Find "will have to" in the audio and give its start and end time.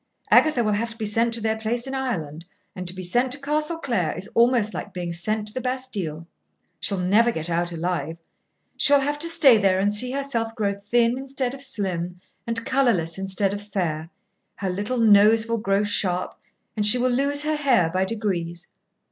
0.63-0.97